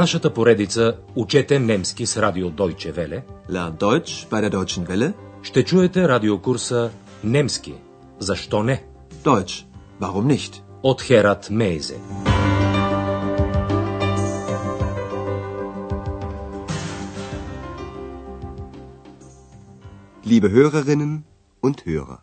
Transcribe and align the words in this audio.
нашата 0.00 0.34
поредица 0.34 0.96
Учете 1.16 1.58
немски 1.58 2.06
с 2.06 2.16
радио 2.16 2.50
Deutsche 2.50 2.92
Welle 2.96 3.22
Lern 3.50 3.76
Deutsch 3.78 4.28
bei 4.30 4.40
der 4.40 4.50
Deutschen 4.50 4.86
Welle. 4.86 5.12
ще 5.42 5.64
чуете 5.64 6.08
радиокурса 6.08 6.90
Немски. 7.24 7.74
Защо 8.18 8.62
не? 8.62 8.84
Deutsch. 9.24 9.66
Warum 10.00 10.26
nicht? 10.26 10.62
От 10.82 11.02
Херат 11.02 11.50
Мейзе. 11.50 11.98
Liebe 20.24 20.48
Hörerinnen 20.50 21.24
und 21.62 21.78
Hörer. 21.86 22.18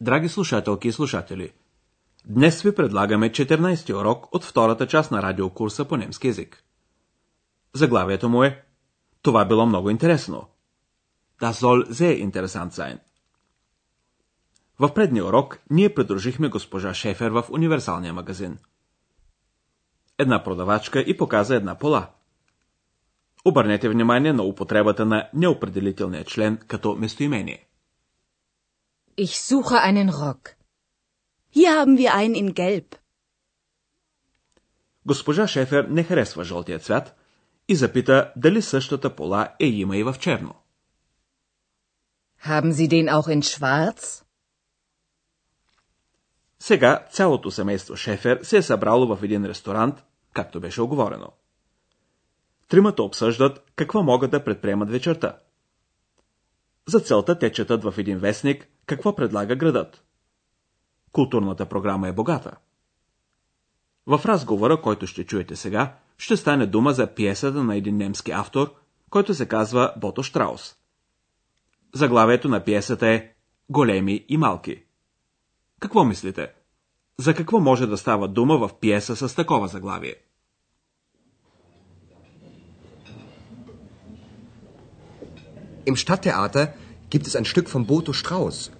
Драги 0.00 0.28
слушателки 0.28 0.88
и 0.88 0.92
слушатели, 0.92 1.54
днес 2.24 2.62
ви 2.62 2.74
предлагаме 2.74 3.30
14-ти 3.30 3.94
урок 3.94 4.34
от 4.34 4.44
втората 4.44 4.86
част 4.86 5.10
на 5.10 5.22
радиокурса 5.22 5.84
по 5.84 5.96
немски 5.96 6.26
язик. 6.26 6.64
Заглавието 7.74 8.28
му 8.28 8.44
е 8.44 8.64
Това 9.22 9.44
било 9.44 9.66
много 9.66 9.90
интересно. 9.90 10.48
Das 11.40 11.52
soll 11.52 11.90
sehr 11.90 12.30
interessant 12.30 12.70
sein. 12.70 12.98
В 14.78 14.94
предния 14.94 15.24
урок 15.24 15.58
ние 15.70 15.94
придружихме 15.94 16.48
госпожа 16.48 16.94
Шефер 16.94 17.30
в 17.30 17.44
универсалния 17.50 18.12
магазин. 18.12 18.58
Една 20.18 20.44
продавачка 20.44 21.00
и 21.00 21.16
показа 21.16 21.54
една 21.54 21.78
пола. 21.78 22.06
Обърнете 23.44 23.88
внимание 23.88 24.32
на 24.32 24.42
употребата 24.42 25.06
на 25.06 25.28
неопределителния 25.34 26.24
член 26.24 26.58
като 26.66 26.96
местоимение. 26.96 27.66
Ich 29.18 29.34
suche 29.48 29.78
einen 29.88 30.10
Rock. 30.10 30.59
Hier 31.50 31.70
haben 31.78 31.96
wir 31.98 32.14
einen 32.14 32.34
in 32.34 32.54
Gelb. 32.54 32.96
Госпожа 35.06 35.46
Шефер 35.46 35.84
не 35.88 36.04
харесва 36.04 36.44
жълтия 36.44 36.78
цвят 36.78 37.16
и 37.68 37.76
запита 37.76 38.32
дали 38.36 38.62
същата 38.62 39.16
пола 39.16 39.48
е 39.60 39.66
има 39.66 39.96
и 39.96 40.02
в 40.02 40.14
черно. 40.20 40.54
Haben 42.46 42.72
Sie 42.72 42.88
den 42.88 43.08
auch 43.08 43.28
in 43.28 43.42
Schwarz? 43.42 44.24
Сега 46.58 47.06
цялото 47.10 47.50
семейство 47.50 47.96
Шефер 47.96 48.40
се 48.42 48.56
е 48.56 48.62
събрало 48.62 49.16
в 49.16 49.22
един 49.22 49.44
ресторант, 49.44 50.04
както 50.32 50.60
беше 50.60 50.82
оговорено. 50.82 51.32
Тримата 52.68 53.02
обсъждат 53.02 53.72
какво 53.76 54.02
могат 54.02 54.30
да 54.30 54.44
предприемат 54.44 54.90
вечерта. 54.90 55.38
За 56.86 57.00
целта 57.00 57.38
те 57.38 57.52
четат 57.52 57.84
в 57.84 57.94
един 57.98 58.18
вестник 58.18 58.68
какво 58.86 59.14
предлага 59.14 59.56
градът. 59.56 60.04
Културната 61.12 61.66
програма 61.66 62.08
е 62.08 62.12
богата. 62.12 62.56
В 64.06 64.20
разговора, 64.24 64.80
който 64.80 65.06
ще 65.06 65.26
чуете 65.26 65.56
сега, 65.56 65.96
ще 66.18 66.36
стане 66.36 66.66
дума 66.66 66.92
за 66.92 67.14
пиесата 67.14 67.64
на 67.64 67.76
един 67.76 67.96
немски 67.96 68.30
автор, 68.30 68.74
който 69.10 69.34
се 69.34 69.48
казва 69.48 69.92
Бото 69.96 70.22
Штраус. 70.22 70.76
Заглавието 71.94 72.48
на 72.48 72.64
пиесата 72.64 73.08
е 73.08 73.32
Големи 73.70 74.24
и 74.28 74.36
малки. 74.36 74.82
Какво 75.80 76.04
мислите? 76.04 76.52
За 77.18 77.34
какво 77.34 77.60
може 77.60 77.86
да 77.86 77.98
става 77.98 78.28
дума 78.28 78.58
в 78.58 78.74
пиеса 78.80 79.16
с 79.16 79.34
такова 79.34 79.68
заглавие? 79.68 80.14
Im 85.86 85.96
Stadttheater 85.96 86.64
gibt 87.10 87.26
es 87.26 87.34
ein 87.38 87.44
Stück 87.52 87.68
von 87.68 87.84
Boto 87.86 88.12
Strauß. 88.12 88.79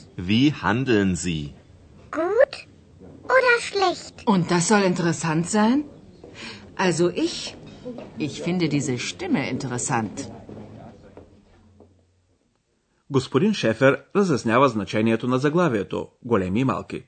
Wie 0.29 0.47
handeln 0.63 1.15
Sie? 1.15 1.43
Gut 2.19 2.53
oder 3.35 3.55
schlecht? 3.69 4.15
Und 4.33 4.51
das 4.51 4.67
soll 4.71 4.83
interessant 4.91 5.45
sein? 5.57 5.77
Also 6.85 7.05
ich. 7.25 7.37
Ich 8.27 8.35
finde 8.45 8.65
diese 8.77 8.95
Stimme 8.99 9.41
interessant. 9.49 10.15
Господин 13.11 13.53
Шефер 13.53 14.03
разяснява 14.15 14.69
значението 14.69 15.27
на 15.27 15.37
заглавието 15.37 16.09
големи 16.23 16.59
и 16.59 16.63
малки. 16.63 17.03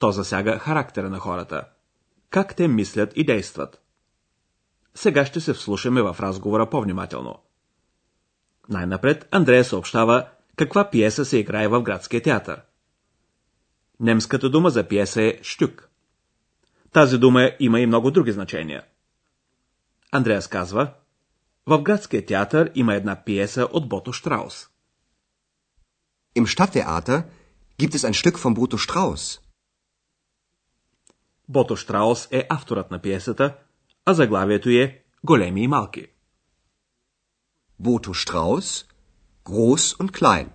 То 0.00 0.12
засяга 0.12 0.58
характера 0.58 1.10
на 1.10 1.18
хората. 1.18 1.64
Как 2.30 2.56
те 2.56 2.68
мислят 2.68 3.12
и 3.16 3.24
действат. 3.24 3.80
Сега 4.94 5.24
ще 5.24 5.40
се 5.40 5.52
вслушаме 5.52 6.02
в 6.02 6.16
разговора 6.20 6.70
по-внимателно. 6.70 7.38
Най-напред 8.68 9.28
Андрея 9.30 9.64
съобщава 9.64 10.26
каква 10.60 10.90
пиеса 10.90 11.24
се 11.24 11.38
играе 11.38 11.68
в 11.68 11.82
градския 11.82 12.22
театър. 12.22 12.62
Немската 14.00 14.50
дума 14.50 14.70
за 14.70 14.88
пиеса 14.88 15.22
е 15.22 15.38
штюк. 15.42 15.88
Тази 16.92 17.18
дума 17.18 17.50
има 17.60 17.80
и 17.80 17.86
много 17.86 18.10
други 18.10 18.32
значения. 18.32 18.84
Андреас 20.12 20.48
казва, 20.48 20.92
в 21.66 21.82
градския 21.82 22.26
театър 22.26 22.70
има 22.74 22.94
една 22.94 23.24
пиеса 23.24 23.68
от 23.72 23.88
Бото 23.88 24.12
Штраус. 24.12 24.68
Im 26.36 26.46
Stadttheater 26.46 27.24
gibt 27.78 27.94
es 27.94 28.04
ein 28.04 28.14
Stück 28.14 28.36
von 28.38 28.54
Boto 28.54 28.76
Strauß. 28.76 29.40
Бото 31.48 31.76
Штраус 31.76 32.28
е 32.30 32.46
авторът 32.48 32.90
на 32.90 32.98
пиесата, 32.98 33.56
а 34.04 34.14
заглавието 34.14 34.68
е 34.68 35.02
Големи 35.24 35.62
и 35.62 35.68
малки. 35.68 36.06
Boto 37.82 38.08
Strauß, 38.08 38.89
groß 39.44 39.96
und 40.00 40.12
klein. 40.12 40.50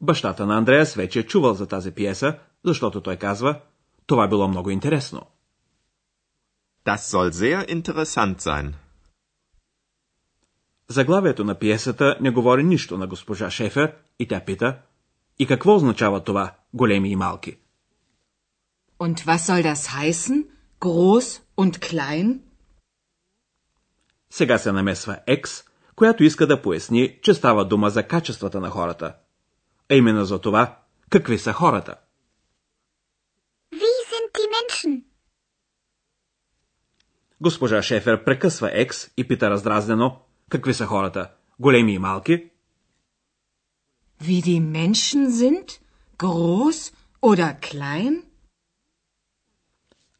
Бащата 0.00 0.46
на 0.46 0.58
Андреас 0.58 0.94
вече 0.94 1.20
е 1.20 1.26
чувал 1.26 1.54
за 1.54 1.66
тази 1.66 1.90
пиеса, 1.90 2.38
защото 2.64 3.00
той 3.00 3.16
казва, 3.16 3.60
това 4.06 4.28
било 4.28 4.48
много 4.48 4.70
интересно. 4.70 5.26
Das 6.86 6.96
soll 6.96 7.30
sehr 7.30 7.68
interessant 7.68 8.40
sein. 8.40 8.72
Заглавието 10.88 11.44
на 11.44 11.58
пиесата 11.58 12.16
не 12.20 12.30
говори 12.30 12.64
нищо 12.64 12.98
на 12.98 13.06
госпожа 13.06 13.50
Шефер 13.50 13.96
и 14.18 14.28
тя 14.28 14.40
пита, 14.44 14.78
и 15.38 15.46
какво 15.46 15.74
означава 15.74 16.24
това, 16.24 16.54
големи 16.74 17.10
и 17.10 17.16
малки? 17.16 17.56
Und 18.98 19.16
was 19.26 19.38
soll 19.46 19.62
das 19.62 19.88
heißen? 19.88 20.46
Groß 20.80 21.42
und 21.56 21.78
klein? 21.78 22.40
Сега 24.30 24.58
се 24.58 24.72
намесва 24.72 25.18
Екс, 25.26 25.64
която 26.00 26.24
иска 26.24 26.46
да 26.46 26.62
поясни, 26.62 27.18
че 27.22 27.34
става 27.34 27.64
дума 27.64 27.90
за 27.90 28.02
качествата 28.02 28.60
на 28.60 28.70
хората. 28.70 29.14
А 29.90 29.94
именно 29.94 30.24
за 30.24 30.38
това, 30.38 30.78
какви 31.10 31.38
са 31.38 31.52
хората. 31.52 31.94
Wie 33.72 33.96
sind 34.10 34.26
die 34.36 34.48
Menschen? 34.56 35.02
Госпожа 37.40 37.82
Шефер 37.82 38.24
прекъсва 38.24 38.70
Екс 38.72 39.10
и 39.16 39.28
пита 39.28 39.50
раздразнено, 39.50 40.16
какви 40.50 40.74
са 40.74 40.86
хората, 40.86 41.30
големи 41.58 41.94
и 41.94 41.98
малки? 41.98 42.50
Wie 44.22 44.42
die 44.42 44.60
Menschen 44.60 45.30
sind? 45.30 45.80
Groß 46.18 46.94
oder 47.22 47.60
klein? 47.60 48.22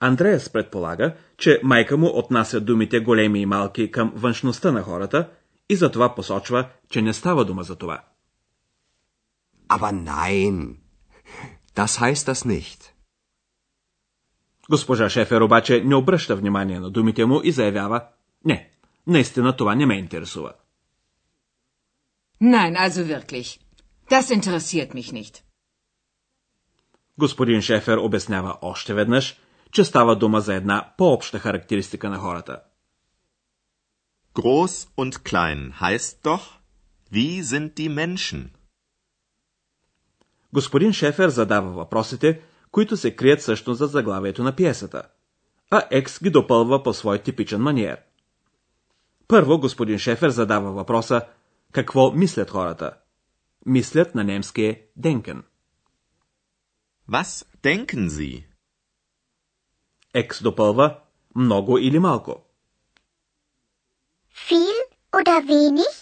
Андреас 0.01 0.53
предполага, 0.53 1.15
че 1.39 1.61
майка 1.65 1.97
му 1.97 2.11
отнася 2.15 2.61
думите 2.61 3.01
големи 3.01 3.41
и 3.41 3.47
малки 3.47 3.91
към 3.91 4.13
външността 4.17 4.73
на 4.73 4.83
хората 4.83 5.29
и 5.71 5.77
затова 5.77 6.15
посочва, 6.15 6.69
че 6.91 7.03
не 7.03 7.13
става 7.13 7.45
дума 7.45 7.63
за 7.63 7.77
това. 7.77 8.03
Aber 9.69 9.93
nein, 9.93 10.77
das 11.77 11.93
heißt 12.01 12.27
das 12.31 12.47
nicht. 12.47 12.93
Госпожа 14.71 15.09
Шефер 15.09 15.41
обаче 15.41 15.83
не 15.85 15.95
обръща 15.95 16.37
внимание 16.37 16.81
на 16.81 16.91
думите 16.91 17.25
му 17.25 17.41
и 17.45 17.53
заявява, 17.53 18.05
не, 18.45 18.71
наистина 19.07 19.57
това 19.57 19.75
не 19.75 19.87
ме 19.87 19.99
интересува. 19.99 20.53
Nein, 22.43 22.77
also 22.77 23.05
wirklich. 23.05 23.61
Das 24.11 24.41
interessiert 24.41 24.95
mich 24.95 25.13
nicht. 25.13 25.43
Господин 27.19 27.63
Шефер 27.63 27.97
обяснява 27.97 28.59
още 28.63 28.95
веднъж, 28.95 29.41
че 29.73 29.85
става 29.85 30.17
дума 30.17 30.41
за 30.41 30.55
една 30.55 30.95
по-обща 30.97 31.39
характеристика 31.39 32.11
на 32.11 32.19
хората. 32.19 32.61
Groß 34.41 34.75
und 35.03 35.15
klein 35.29 35.61
heißt 35.81 36.13
doch, 36.29 36.45
wie 37.17 37.43
sind 37.43 37.69
die 37.79 37.93
Menschen? 38.01 38.41
Господин 40.53 40.93
Шефер 40.93 41.29
задава 41.29 41.71
въпросите, 41.71 42.41
които 42.71 42.97
се 42.97 43.17
крият 43.17 43.43
също 43.43 43.75
за 43.75 43.87
заглавието 43.87 44.43
на 44.43 44.57
пиесата. 44.57 45.03
а 45.71 45.83
Екс 45.91 46.21
ги 46.23 46.31
допълва 46.31 46.83
по 46.83 46.95
свой 46.95 47.19
типичен 47.19 47.61
маниер. 47.61 47.99
Първо 49.29 49.59
господин 49.59 49.99
Шефер 49.99 50.31
задава 50.31 50.73
въпроса 50.73 51.23
какво 51.73 52.13
мислят 52.13 52.51
хората. 52.51 52.97
Мислят 53.67 54.15
на 54.15 54.25
немски 54.25 54.63
е 54.63 54.87
denken. 55.01 55.43
Was 57.11 57.47
denken 57.63 58.09
Sie? 58.09 58.45
Екс 60.15 60.43
допълва 60.43 61.01
много 61.35 61.79
или 61.79 61.99
малко. 61.99 62.50
Viel 64.49 64.79
oder 65.13 65.39
wenig? 65.51 65.95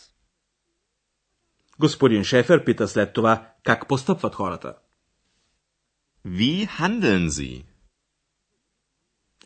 Господин 1.80 2.24
Шефер 2.24 2.64
пита 2.64 2.88
след 2.88 3.12
това 3.12 3.52
как 3.64 3.88
постъпват 3.88 4.34
хората. 4.34 4.74
Wie 6.26 6.68
handeln 6.68 7.28
Sie? 7.28 7.64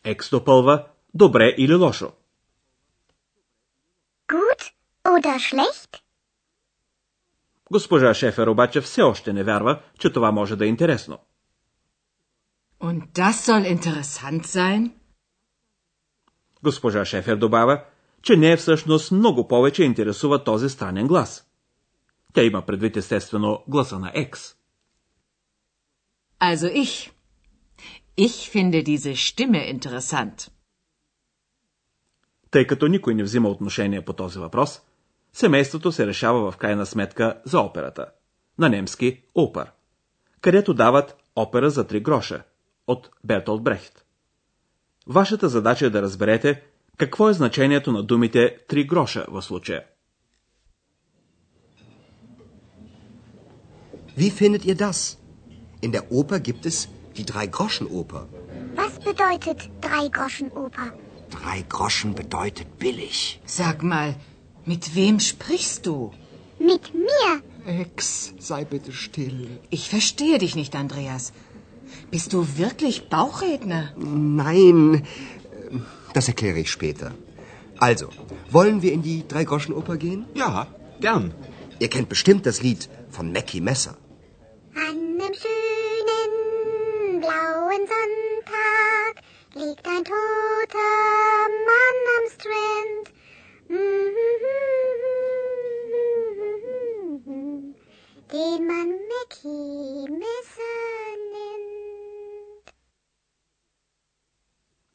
Екс 0.04 0.30
допълва 0.30 0.86
добре 1.14 1.54
или 1.58 1.74
лошо. 1.74 2.12
Gut 4.28 4.72
oder 5.04 5.38
schlecht? 5.38 6.02
Госпожа 7.70 8.14
Шефер 8.14 8.46
обаче 8.46 8.80
все 8.80 9.02
още 9.02 9.32
не 9.32 9.44
вярва, 9.44 9.82
че 9.98 10.12
това 10.12 10.32
може 10.32 10.56
да 10.56 10.64
е 10.64 10.68
интересно. 10.68 11.18
Und 12.80 13.02
das 13.12 13.32
soll 13.32 13.64
interessant 13.76 14.46
sein? 14.46 14.92
Госпожа 16.62 17.04
Шефер 17.04 17.36
добавя, 17.36 17.84
че 18.22 18.36
не 18.36 18.52
е 18.52 18.56
всъщност 18.56 19.12
много 19.12 19.48
повече 19.48 19.82
интересува 19.82 20.44
този 20.44 20.68
странен 20.68 21.06
глас. 21.06 21.48
Тя 22.32 22.42
има 22.42 22.62
предвид 22.62 22.96
естествено 22.96 23.64
гласа 23.68 23.98
на 23.98 24.12
Екс. 24.14 24.54
Also 26.40 26.68
ich. 26.84 27.10
Ich 28.18 28.50
finde 28.50 28.82
diese 28.82 29.14
Stimme 29.16 29.80
interessant. 29.80 30.50
Тъй 32.50 32.66
като 32.66 32.86
никой 32.86 33.14
не 33.14 33.22
взима 33.22 33.48
отношение 33.48 34.04
по 34.04 34.12
този 34.12 34.38
въпрос, 34.38 34.80
семейството 35.32 35.92
се 35.92 36.06
решава 36.06 36.50
в 36.50 36.56
крайна 36.56 36.86
сметка 36.86 37.42
за 37.44 37.60
операта. 37.60 38.06
На 38.58 38.68
немски 38.68 39.22
опер, 39.34 39.70
където 40.40 40.74
дават 40.74 41.16
опера 41.36 41.70
за 41.70 41.86
три 41.86 42.00
гроша 42.00 42.42
от 42.86 43.10
Бертолд 43.24 43.62
Брехт. 43.62 44.04
Вашата 45.06 45.48
задача 45.48 45.86
е 45.86 45.90
да 45.90 46.02
разберете 46.02 46.62
какво 46.97 47.29
е 47.29 47.33
значението 47.33 47.91
на 47.91 48.03
думите 48.03 48.57
три 48.67 48.83
гроша 48.83 49.25
в 49.29 49.41
случая. 49.41 49.83
Wie 54.17 54.31
findet 54.31 54.65
ihr 54.65 54.77
das? 54.85 54.99
In 55.85 55.91
der 55.91 56.05
Oper 56.11 56.39
gibt 56.39 56.65
es 56.65 56.77
die 57.17 57.25
Drei-Groschen-Oper. 57.31 58.23
Was 58.81 58.93
bedeutet 59.09 59.59
Drei-Groschen-Oper? 59.87 60.87
Drei 61.29 61.57
Groschen 61.73 62.11
bedeutet 62.21 62.67
billig. 62.79 63.39
Sag 63.45 63.83
mal, 63.83 64.09
mit 64.65 64.83
wem 64.95 65.19
sprichst 65.19 65.85
du? 65.85 65.97
Mit 66.59 66.85
mir. 67.07 67.31
Ex, 67.83 68.33
sei 68.39 68.61
bitte 68.65 68.91
still. 68.91 69.59
Ich 69.69 69.89
verstehe 69.95 70.37
dich 70.43 70.55
nicht, 70.55 70.73
Andreas. 70.75 71.33
Bist 72.11 72.33
du 72.33 72.39
wirklich 72.57 73.09
Bauchredner? 73.09 73.83
Nein, 73.97 75.03
das 76.14 76.28
erkläre 76.28 76.58
ich 76.58 76.70
später. 76.70 77.12
Also, 77.78 78.08
wollen 78.50 78.82
wir 78.82 78.92
in 78.92 79.02
die 79.02 79.26
Drei-Groschen-Oper 79.26 79.96
gehen? 79.96 80.26
Ja, 80.34 80.66
gern. 81.00 81.34
Ihr 81.78 81.88
kennt 81.88 82.08
bestimmt 82.08 82.46
das 82.46 82.62
Lied 82.62 82.88
von 83.10 83.32
Mackie 83.32 83.60
Messer. 83.60 83.96
An 84.74 84.82
einem 84.82 85.34
schönen 85.42 87.20
blauen 87.20 87.86
Sonntag 87.94 89.14
liegt 89.54 89.86
ein 89.86 90.04
toter 90.04 90.94
Mann 91.68 91.98
am 92.16 92.24
Strand. 92.34 93.06
Den 98.32 98.66
man 98.66 98.90
Mackie 99.12 100.06
Messer 100.12 100.41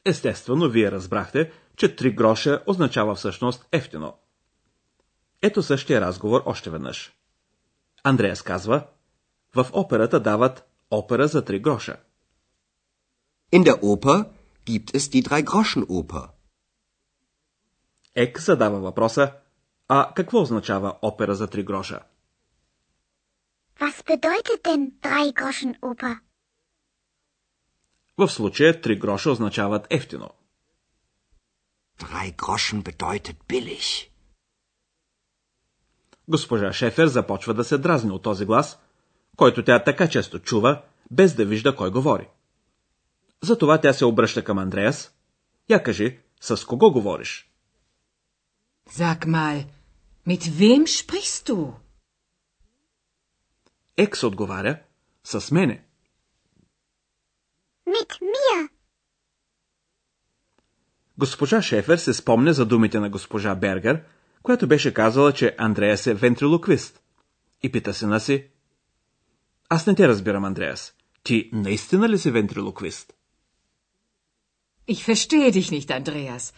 Естествено, 0.08 0.68
вие 0.68 0.90
разбрахте, 0.92 1.52
че 1.76 1.96
три 1.96 2.12
гроша 2.12 2.62
означава 2.66 3.14
всъщност 3.14 3.68
ефтино. 3.72 4.18
Ето 5.42 5.62
същия 5.62 6.00
разговор 6.00 6.42
още 6.46 6.70
веднъж. 6.70 7.12
Андреас 8.04 8.42
казва, 8.42 8.86
в 9.54 9.66
операта 9.72 10.20
дават 10.20 10.68
опера 10.90 11.28
за 11.28 11.44
три 11.44 11.60
гроша. 11.60 11.96
In 13.52 13.64
der 13.64 13.80
Oper 13.80 14.28
gibt 14.66 14.90
es 14.96 15.04
die 15.12 15.22
Drei-Groschen-Oper. 15.28 16.28
Ек 18.14 18.40
задава 18.40 18.80
въпроса, 18.80 19.32
а 19.88 20.12
какво 20.14 20.40
означава 20.42 20.98
опера 21.02 21.34
за 21.34 21.46
три 21.46 21.62
гроша? 21.62 22.00
Was 23.80 24.02
bedeutet 24.06 24.64
denn 24.64 24.92
Drei-Groschen-Oper? 25.02 26.27
В 28.18 28.28
случая 28.28 28.74
три 28.74 28.96
гроша 28.96 29.30
означават 29.30 29.86
ефтино. 29.90 30.30
Drei 31.98 32.36
Groschen 32.36 32.82
bedeutet 32.82 33.36
billig. 33.48 34.10
Госпожа 36.28 36.72
Шефер 36.72 37.06
започва 37.06 37.54
да 37.54 37.64
се 37.64 37.78
дразни 37.78 38.10
от 38.10 38.22
този 38.22 38.44
глас, 38.44 38.78
който 39.36 39.64
тя 39.64 39.84
така 39.84 40.08
често 40.08 40.38
чува, 40.38 40.82
без 41.10 41.34
да 41.34 41.44
вижда 41.44 41.76
кой 41.76 41.90
говори. 41.90 42.28
Затова 43.42 43.80
тя 43.80 43.92
се 43.92 44.04
обръща 44.04 44.44
към 44.44 44.58
Андреас. 44.58 45.14
Я 45.68 45.82
кажи, 45.82 46.18
с 46.40 46.64
кого 46.64 46.90
говориш? 46.90 47.50
Sag 48.90 49.26
mal, 49.26 49.66
mit 50.26 50.42
wem 50.42 50.86
sprichst 50.86 51.48
du? 51.48 51.72
Екс 53.96 54.26
отговаря, 54.26 54.82
с 55.24 55.50
мене. 55.50 55.87
Mit 57.94 58.10
mir. 58.20 58.68
Госпожа 61.18 61.62
Шефер 61.62 61.96
се 61.96 62.14
спомня 62.14 62.52
за 62.52 62.66
думите 62.66 63.00
на 63.00 63.10
госпожа 63.10 63.54
Бергер, 63.54 64.02
която 64.42 64.68
беше 64.68 64.94
казала, 64.94 65.32
че 65.32 65.54
Андреас 65.58 66.06
е 66.06 66.14
вентрилоквист. 66.14 67.02
И 67.62 67.72
пита 67.72 67.94
сина 67.94 68.20
си, 68.20 68.48
аз 69.68 69.86
не 69.86 69.94
те 69.94 70.08
разбирам, 70.08 70.44
Андреас. 70.44 70.94
Ти 71.22 71.50
наистина 71.52 72.08
ли 72.08 72.18
си 72.18 72.30
вентрилоквист? 72.30 73.12
Ich 74.88 75.04
verstehe 75.04 75.50
dich 75.50 75.68
nicht, 75.76 75.90
Andreas. 75.90 76.54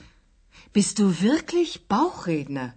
Bist 0.75 0.95
du 0.99 1.05
wirklich 1.11 1.71
Bauchredner? 1.89 2.71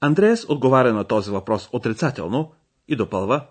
Андреас 0.00 0.44
отговаря 0.48 0.92
на 0.92 1.04
този 1.04 1.30
въпрос 1.30 1.68
отрицателно 1.72 2.52
и 2.88 2.96
допълва, 2.96 3.46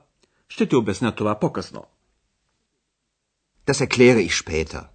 ще 0.49 0.65
ти 0.65 0.75
обясня 0.75 1.15
това 1.15 1.39
по-късно. 1.39 1.85
Das 3.65 3.81
erkläre 3.81 4.21
ich 4.21 4.35
später. 4.35 4.87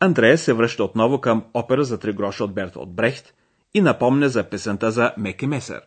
Андреас 0.00 0.42
се 0.42 0.52
връща 0.52 0.84
отново 0.84 1.20
към 1.20 1.44
опера 1.54 1.84
за 1.84 1.98
три 1.98 2.12
гроша 2.12 2.44
от 2.44 2.54
Бертолд 2.54 2.94
Брехт 2.94 3.34
и 3.74 3.80
напомня 3.80 4.28
за 4.28 4.50
песента 4.50 4.90
за 4.90 5.14
Меки 5.18 5.46
Месер. 5.46 5.82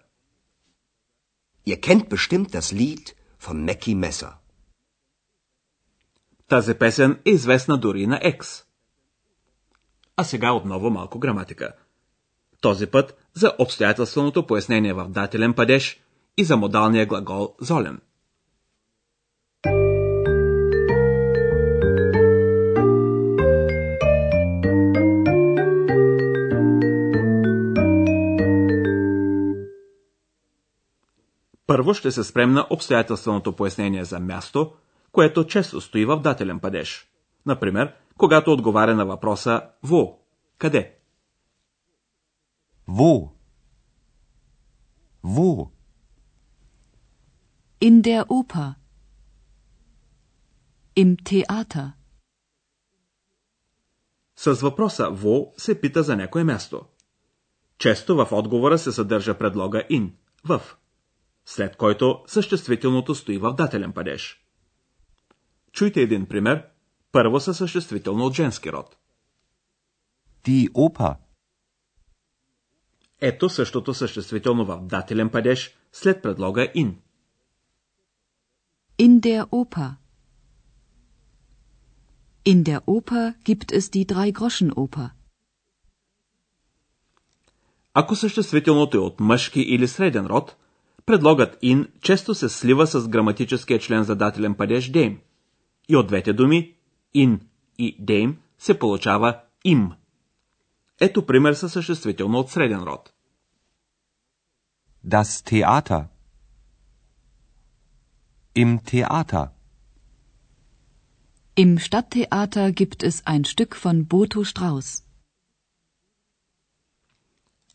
Ihr 1.67 1.79
kennt 1.79 2.09
bestimmt 2.09 2.49
das 2.49 2.73
Lied 2.73 3.13
von 3.41 3.65
Mackie 3.65 3.95
Messer. 3.95 4.33
Тази 6.47 6.73
песен 6.73 7.19
е 7.25 7.29
известна 7.29 7.77
дори 7.77 8.07
на 8.07 8.19
Екс. 8.23 8.63
А 10.17 10.23
сега 10.23 10.51
отново 10.51 10.89
малко 10.89 11.19
граматика. 11.19 11.73
Този 12.61 12.87
път 12.87 13.27
за 13.33 13.53
обстоятелственото 13.59 14.47
пояснение 14.47 14.93
в 14.93 15.09
дателен 15.09 15.53
падеж 15.53 16.01
и 16.37 16.43
за 16.43 16.57
модалния 16.57 17.05
глагол 17.05 17.55
золен. 17.61 18.01
Първо 31.71 31.93
ще 31.93 32.11
се 32.11 32.23
спрем 32.23 32.53
на 32.53 32.67
обстоятелственото 32.69 33.55
пояснение 33.55 34.05
за 34.05 34.19
място, 34.19 34.73
което 35.11 35.47
често 35.47 35.81
стои 35.81 36.05
в 36.05 36.19
дателен 36.19 36.59
падеж. 36.59 37.07
Например, 37.45 37.93
когато 38.17 38.53
отговаря 38.53 38.95
на 38.95 39.05
въпроса 39.05 39.61
«Во?» 39.83 40.19
Къде? 40.57 40.97
Wo? 42.89 43.29
Wo? 45.25 45.69
In 47.81 48.01
der 48.01 48.25
Oper. 48.25 48.73
Im 50.97 51.15
Theater. 51.23 51.91
С 54.35 54.61
въпроса 54.61 55.09
«Во» 55.11 55.53
се 55.57 55.81
пита 55.81 56.03
за 56.03 56.15
някое 56.15 56.43
място. 56.43 56.85
Често 57.77 58.15
в 58.15 58.27
отговора 58.31 58.77
се 58.77 58.91
съдържа 58.91 59.37
предлога 59.37 59.83
«in»– 59.91 60.11
«в», 60.45 60.61
след 61.45 61.75
който 61.75 62.23
съществителното 62.27 63.15
стои 63.15 63.37
в 63.37 63.53
дателен 63.53 63.93
падеж. 63.93 64.45
Чуйте 65.71 66.01
един 66.01 66.25
пример. 66.25 66.63
Първо 67.11 67.39
със 67.39 67.57
съществително 67.57 68.25
от 68.25 68.33
женски 68.33 68.71
род. 68.71 68.97
Die 70.45 70.69
Oper. 70.69 71.15
Ето 73.21 73.49
същото 73.49 73.93
съществително 73.93 74.65
в 74.65 74.79
дателен 74.81 75.29
падеж 75.29 75.77
след 75.91 76.21
предлога 76.23 76.61
in. 76.61 76.95
In 78.99 79.19
der 79.19 79.45
Oper. 79.45 79.91
In 82.45 82.63
der 82.63 82.79
Oper 82.79 83.33
gibt 83.45 83.71
es 83.71 83.89
die 83.89 84.05
Drei-Groschen-Oper. 84.05 85.09
Ако 87.93 88.15
съществителното 88.15 88.97
е 88.97 88.99
от 88.99 89.19
мъжки 89.19 89.61
или 89.61 89.87
среден 89.87 90.25
род, 90.25 90.55
предлогът 91.05 91.57
in 91.63 91.87
често 92.01 92.35
се 92.35 92.49
слива 92.49 92.87
с 92.87 93.07
граматическия 93.07 93.79
член 93.79 94.03
за 94.03 94.15
дателен 94.15 94.55
падеж 94.55 94.91
dame. 94.91 95.17
И 95.89 95.95
от 95.95 96.07
двете 96.07 96.33
думи 96.33 96.75
in 97.15 97.39
и 97.77 98.05
dame 98.05 98.35
се 98.59 98.79
получава 98.79 99.39
им. 99.65 99.91
Ето 100.99 101.25
пример 101.25 101.53
със 101.53 101.73
съществително 101.73 102.39
от 102.39 102.49
среден 102.49 102.83
род. 102.83 103.13
Das 105.07 105.23
Theater. 105.23 106.05
Im 108.55 108.79
Theater. 108.79 109.47
Im 111.55 111.77
Stadttheater 111.79 112.71
gibt 112.71 113.03
es 113.03 113.15
ein 113.25 113.43
Stück 113.45 113.75
von 113.75 114.05
Boto 114.05 114.43
Strauß. 114.43 115.03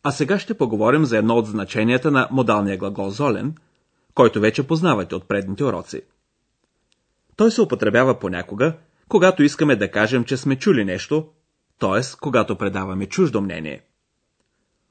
А 0.09 0.13
сега 0.13 0.39
ще 0.39 0.59
поговорим 0.59 1.05
за 1.05 1.19
едно 1.19 1.35
от 1.35 1.47
значенията 1.47 2.11
на 2.11 2.29
модалния 2.31 2.77
глагол 2.79 3.11
золен, 3.11 3.55
който 4.15 4.41
вече 4.41 4.67
познавате 4.67 5.15
от 5.15 5.29
предните 5.29 5.65
уроци. 5.65 6.03
Той 7.37 7.51
се 7.51 7.61
употребява 7.61 8.19
понякога, 8.19 8.77
когато 9.09 9.43
искаме 9.43 9.77
да 9.77 9.91
кажем, 9.91 10.25
че 10.25 10.37
сме 10.37 10.57
чули 10.57 10.85
нещо, 10.85 11.29
т.е. 11.79 12.01
когато 12.21 12.57
предаваме 12.59 13.07
чуждо 13.07 13.41
мнение. 13.41 13.83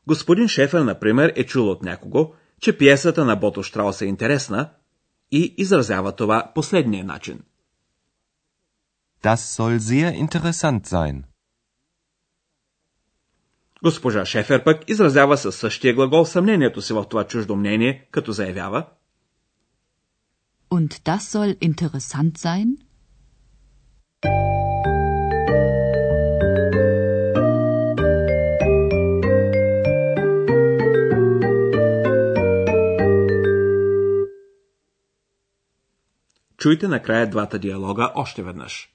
Господин 0.07 0.48
Шефер, 0.48 0.81
например, 0.81 1.34
е 1.36 1.43
чул 1.43 1.69
от 1.69 1.84
някого, 1.84 2.34
че 2.62 2.77
пиесата 2.77 3.25
на 3.25 3.36
Бото 3.36 3.63
Штраус 3.63 4.01
е 4.01 4.05
интересна 4.05 4.69
и 5.31 5.55
изразява 5.57 6.12
това 6.12 6.51
последния 6.55 7.05
начин. 7.05 7.39
Das 9.24 9.36
soll 9.36 9.77
sehr 9.77 10.27
interessant 10.27 10.88
sein. 10.88 11.34
Госпожа 13.85 14.25
Шефер 14.25 14.63
пък 14.63 14.89
изразява 14.89 15.37
със 15.37 15.55
същия 15.55 15.93
глагол 15.93 16.25
съмнението 16.25 16.81
си 16.81 16.93
в 16.93 17.05
това 17.09 17.23
чуждо 17.23 17.55
мнение, 17.55 18.07
като 18.11 18.31
заявява 18.31 18.85
Und 20.71 20.91
das 20.93 21.19
soll 21.33 21.57
interessant 21.59 22.37
sein? 22.37 22.77
Чуйте 36.57 36.87
накрая 36.87 37.29
двата 37.29 37.59
диалога 37.59 38.11
още 38.15 38.43
веднъж. 38.43 38.94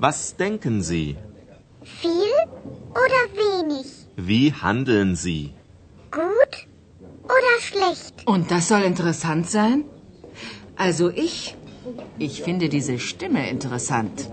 Was 0.00 0.36
denken 0.36 0.82
Sie? 0.82 1.16
Viel 2.02 2.36
oder 3.04 3.22
wenig? 3.42 3.86
Wie 4.16 4.52
handeln 4.52 5.16
Sie? 5.16 5.54
Gut 6.10 6.54
oder 7.24 7.54
schlecht? 7.60 8.14
Und 8.26 8.50
das 8.50 8.68
soll 8.68 8.82
interessant 8.82 9.48
sein? 9.48 9.84
Also 10.76 11.10
ich, 11.10 11.56
ich 12.18 12.42
finde 12.42 12.68
diese 12.68 12.98
Stimme 12.98 13.48
interessant. 13.50 14.30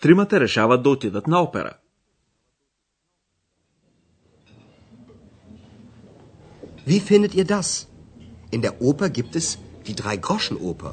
Тримата 0.00 0.40
решават 0.40 0.82
да 0.82 0.90
отидат 0.90 1.26
на 1.26 1.42
опера. 1.42 1.72
Wie 6.86 7.00
findet 7.00 7.34
ihr 7.34 7.44
das? 7.44 7.88
In 8.50 8.62
der 8.62 8.80
Oper 8.80 9.10
gibt 9.10 9.36
es 9.36 9.58
die 9.86 9.94
Drei-Groschen-Oper. 9.94 10.92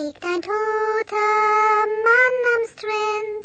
Liegt 0.00 0.22
ein 0.32 0.40
toter 0.48 1.32
Mann 2.06 2.36
am 2.54 2.62
Strand. 2.74 3.42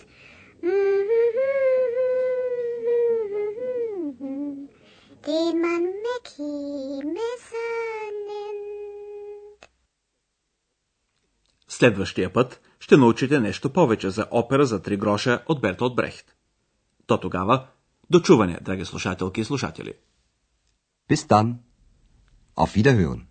Den 5.27 5.53
man 5.65 5.84
Mackie 6.05 7.00
Messer 7.15 8.03
nennt. 8.29 9.67
Следващия 11.67 12.34
път 12.34 12.62
ще 12.79 12.98
научите 12.98 13.39
нещо 13.39 13.74
повече 13.74 14.10
за 14.10 14.27
опера 14.31 14.65
за 14.65 14.81
три 14.81 14.98
гроша 14.98 15.43
от 15.48 15.62
Бертолд 15.62 15.96
Брехт. 15.96 16.36
То 17.08 17.20
тогава, 17.20 17.67
дочуване, 18.10 18.60
драги 18.62 18.86
слушателки 18.86 19.41
и 19.41 19.46
слушатели. 19.46 19.93
Bis 21.10 21.27
dann. 21.27 21.55
Auf 22.55 22.75
Wiederhören. 22.75 23.31